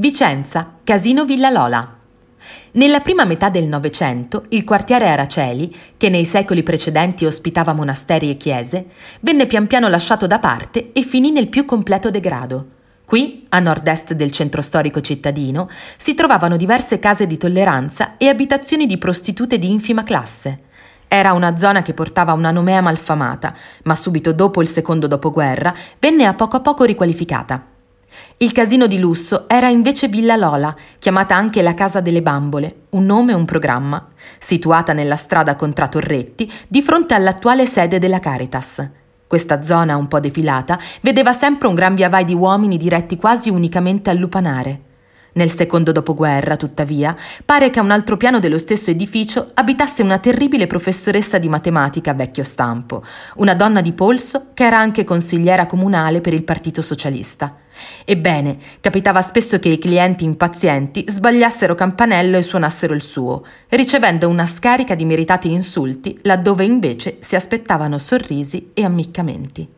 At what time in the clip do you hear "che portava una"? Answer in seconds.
21.82-22.52